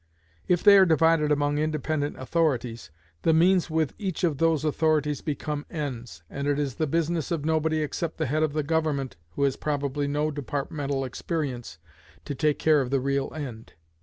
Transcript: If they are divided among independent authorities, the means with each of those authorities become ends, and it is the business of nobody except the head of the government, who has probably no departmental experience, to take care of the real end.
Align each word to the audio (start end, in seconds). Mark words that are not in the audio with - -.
If 0.47 0.63
they 0.63 0.79
are 0.79 0.85
divided 0.87 1.31
among 1.31 1.59
independent 1.59 2.19
authorities, 2.19 2.89
the 3.21 3.33
means 3.35 3.69
with 3.69 3.93
each 3.99 4.23
of 4.23 4.39
those 4.39 4.65
authorities 4.65 5.21
become 5.21 5.63
ends, 5.69 6.23
and 6.27 6.47
it 6.47 6.57
is 6.57 6.73
the 6.73 6.87
business 6.87 7.29
of 7.29 7.45
nobody 7.45 7.83
except 7.83 8.17
the 8.17 8.25
head 8.25 8.41
of 8.41 8.53
the 8.53 8.63
government, 8.63 9.15
who 9.35 9.43
has 9.43 9.55
probably 9.55 10.07
no 10.07 10.31
departmental 10.31 11.05
experience, 11.05 11.77
to 12.25 12.33
take 12.33 12.57
care 12.57 12.81
of 12.81 12.89
the 12.89 12.99
real 12.99 13.31
end. 13.35 13.73